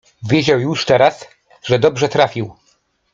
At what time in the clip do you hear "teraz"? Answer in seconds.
0.85-1.27